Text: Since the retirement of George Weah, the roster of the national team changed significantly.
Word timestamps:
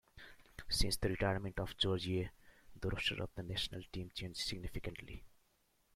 Since 0.67 0.97
the 0.97 1.09
retirement 1.09 1.59
of 1.59 1.77
George 1.77 2.07
Weah, 2.07 2.31
the 2.79 2.89
roster 2.89 3.21
of 3.21 3.29
the 3.35 3.43
national 3.43 3.83
team 3.93 4.09
changed 4.15 4.39
significantly. 4.39 5.23